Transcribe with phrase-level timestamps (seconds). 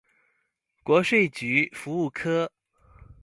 [0.83, 2.51] 國稅局服務科